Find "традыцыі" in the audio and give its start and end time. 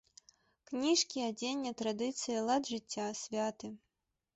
1.85-2.41